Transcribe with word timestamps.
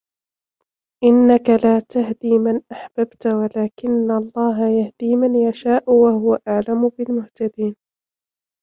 إِنَّكَ 1.03 1.49
لا 1.49 1.79
تَهدي 1.79 2.37
مَن 2.39 2.61
أَحبَبتَ 2.71 3.25
وَلكِنَّ 3.27 4.11
اللَّهَ 4.11 4.67
يَهدي 4.69 5.15
مَن 5.15 5.35
يَشاءُ 5.35 5.89
وَهُوَ 5.91 6.39
أَعلَمُ 6.47 6.89
بِالمُهتَدينَ 6.89 7.75